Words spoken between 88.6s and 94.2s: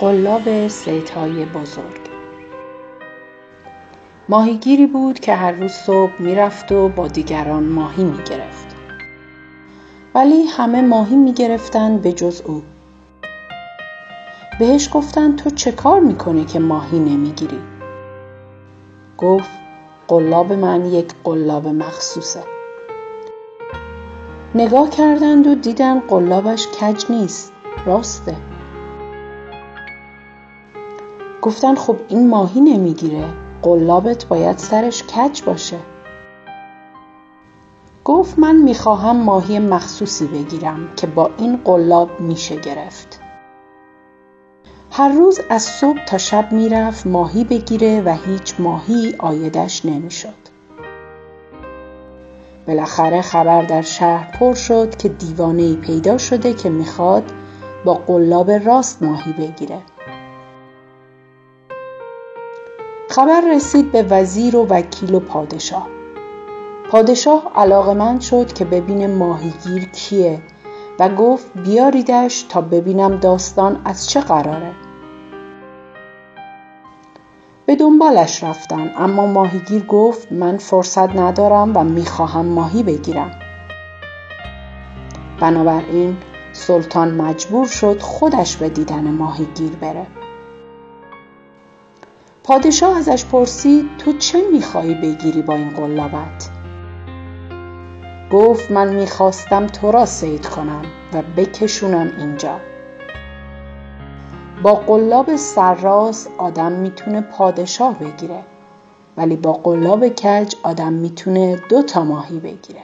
دیدن ماهیگیر بره. پادشاه ازش پرسید تو